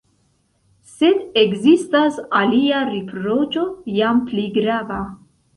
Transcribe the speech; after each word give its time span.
Sed 0.93 1.19
ekzistas 1.41 2.17
alia 2.41 2.81
riproĉo, 2.89 3.69
jam 3.99 4.25
pli 4.31 4.51
grava. 4.61 5.03